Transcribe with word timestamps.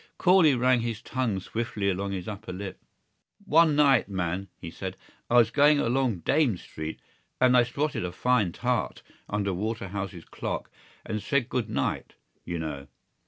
Corley 0.17 0.55
ran 0.55 0.79
his 0.79 0.99
tongue 0.99 1.39
swiftly 1.39 1.87
along 1.87 2.11
his 2.11 2.27
upper 2.27 2.51
lip. 2.51 2.79
"One 3.45 3.75
night, 3.75 4.09
man," 4.09 4.47
he 4.59 4.71
said, 4.71 4.97
"I 5.29 5.35
was 5.35 5.51
going 5.51 5.77
along 5.77 6.21
Dame 6.21 6.57
Street 6.57 6.99
and 7.39 7.55
I 7.55 7.61
spotted 7.61 8.03
a 8.03 8.11
fine 8.11 8.51
tart 8.51 9.03
under 9.29 9.53
Waterhouse's 9.53 10.25
clock 10.25 10.71
and 11.05 11.21
said 11.21 11.49
good 11.49 11.69
night, 11.69 12.15
you 12.43 12.57
know. 12.57 12.87